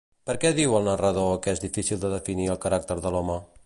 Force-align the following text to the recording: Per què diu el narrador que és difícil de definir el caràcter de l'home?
Per 0.29 0.35
què 0.43 0.51
diu 0.59 0.73
el 0.77 0.87
narrador 0.91 1.29
que 1.45 1.55
és 1.59 1.63
difícil 1.67 2.03
de 2.07 2.13
definir 2.19 2.53
el 2.55 2.63
caràcter 2.69 3.03
de 3.07 3.15
l'home? 3.17 3.43